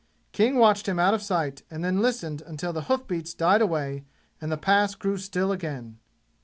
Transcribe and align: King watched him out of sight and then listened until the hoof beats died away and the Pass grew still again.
King 0.31 0.55
watched 0.57 0.87
him 0.87 0.97
out 0.97 1.13
of 1.13 1.21
sight 1.21 1.61
and 1.69 1.83
then 1.85 2.01
listened 2.01 2.41
until 2.41 2.73
the 2.73 2.85
hoof 2.85 3.05
beats 3.05 3.35
died 3.35 3.61
away 3.61 4.03
and 4.41 4.51
the 4.51 4.57
Pass 4.57 4.95
grew 4.95 5.17
still 5.19 5.51
again. 5.51 5.99